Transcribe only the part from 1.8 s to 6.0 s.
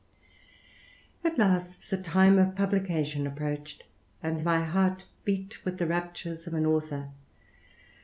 the time of publication approached, and my heart heat with the